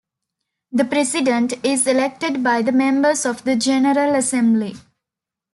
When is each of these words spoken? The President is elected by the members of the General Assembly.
The 0.71 0.83
President 0.83 1.63
is 1.63 1.85
elected 1.85 2.41
by 2.43 2.63
the 2.63 2.71
members 2.71 3.23
of 3.23 3.43
the 3.43 3.55
General 3.55 4.15
Assembly. 4.15 4.73